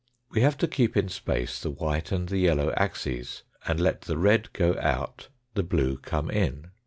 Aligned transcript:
We 0.31 0.41
have 0.41 0.57
to 0.57 0.67
keep 0.67 0.97
in 0.97 1.09
space 1.09 1.61
the 1.61 1.69
white 1.69 2.11
and 2.11 2.27
the 2.27 2.39
yellow 2.39 2.73
axes, 2.75 3.43
and 3.67 3.79
let 3.79 4.01
the 4.01 4.17
red 4.17 4.51
go 4.51 4.75
out, 4.79 5.27
the 5.53 5.61
blue 5.61 5.99
come 5.99 6.31
in. 6.31 6.71